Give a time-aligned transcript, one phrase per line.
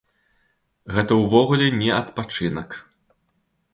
[0.95, 2.69] Гэта ўвогуле не адпачынак.